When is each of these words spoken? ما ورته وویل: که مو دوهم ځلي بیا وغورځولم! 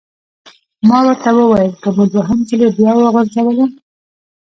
ما 0.87 0.99
ورته 1.05 1.29
وویل: 1.33 1.71
که 1.81 1.89
مو 1.95 2.03
دوهم 2.13 2.39
ځلي 2.49 2.67
بیا 2.77 2.91
وغورځولم! 2.95 3.71